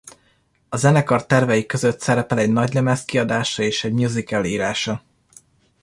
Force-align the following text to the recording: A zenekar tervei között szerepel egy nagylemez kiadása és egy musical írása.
A 0.69 0.77
zenekar 0.77 1.25
tervei 1.25 1.65
között 1.65 1.99
szerepel 2.01 2.37
egy 2.37 2.51
nagylemez 2.51 3.05
kiadása 3.05 3.63
és 3.63 3.83
egy 3.83 3.93
musical 3.93 4.45
írása. 4.45 5.03